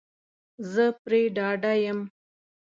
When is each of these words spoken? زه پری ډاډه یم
زه 0.71 0.85
پری 1.03 1.23
ډاډه 1.35 1.73
یم 1.83 1.99